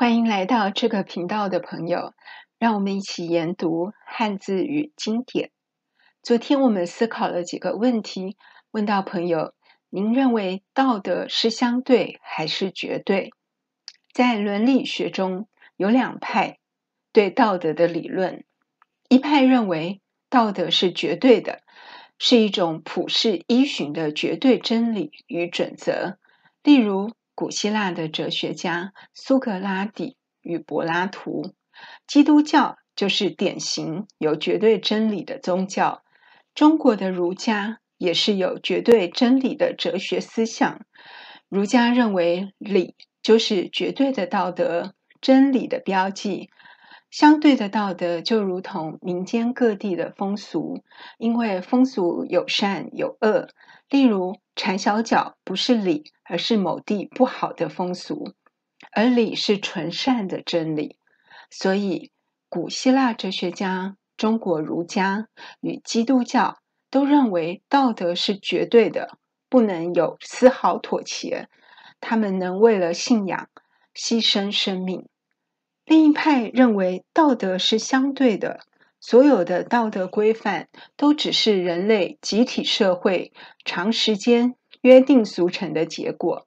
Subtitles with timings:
[0.00, 2.14] 欢迎来到这个频道的朋友，
[2.60, 5.50] 让我们一起研读汉字与经典。
[6.22, 8.36] 昨天我们思考了几个问题，
[8.70, 9.54] 问到朋友：
[9.90, 13.32] 您认为道德是相对还是绝对？
[14.12, 16.60] 在伦理学中有两派
[17.12, 18.44] 对道德的理论，
[19.08, 21.62] 一派认为道德是绝对的，
[22.20, 26.18] 是一种普世依循的绝对真理与准则，
[26.62, 27.10] 例如。
[27.38, 31.54] 古希腊的哲学家苏格拉底与柏拉图，
[32.04, 36.02] 基督教就是典型有绝对真理的宗教。
[36.52, 40.80] 中国的儒家也是有绝对真理的哲学思想。
[41.48, 46.50] 儒家认为礼就是绝对的道德真理的标记，
[47.08, 50.82] 相对的道德就如同民间各地的风俗，
[51.18, 53.46] 因为风俗有善有恶。
[53.88, 58.34] 例如，缠小脚不是礼，而是某地不好的风俗；
[58.90, 60.98] 而礼是纯善的真理。
[61.48, 62.10] 所以，
[62.48, 65.28] 古希腊哲学家、中国儒家
[65.60, 66.58] 与基督教
[66.90, 69.16] 都认为道德是绝对的，
[69.48, 71.48] 不能有丝毫妥协。
[72.00, 73.48] 他们能为了信仰
[73.94, 75.08] 牺牲生命。
[75.84, 78.60] 另一派认为道德是相对的。
[79.00, 83.32] 所有的道德规范都只是人类集体社会
[83.64, 86.46] 长时间约定俗成的结果。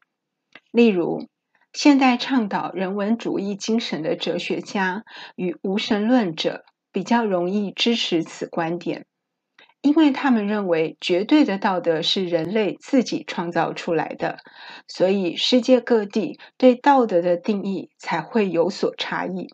[0.72, 1.28] 例如，
[1.74, 5.04] 现代倡导人文主义精神的哲学家
[5.36, 9.06] 与无神论者比较容易支持此观点，
[9.82, 14.40] 因为他们认为绝对的道德是人类自己创造出来的，
[14.88, 19.48] 所以世界各地对道德的定义才会有所差异。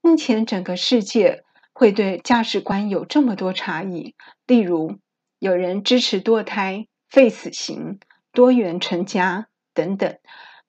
[0.00, 1.44] 目前整个世界。
[1.78, 4.14] 会对价值观有这么多差异，
[4.46, 4.96] 例如
[5.38, 8.00] 有人支持堕胎、废死刑、
[8.32, 10.18] 多元成家等等，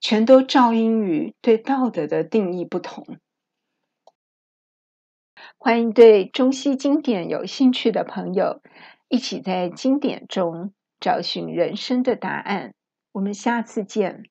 [0.00, 3.16] 全都照应于对道德的定义不同。
[5.56, 8.60] 欢迎对中西经典有兴趣的朋友，
[9.08, 12.74] 一起在经典中找寻人生的答案。
[13.12, 14.24] 我们下次见。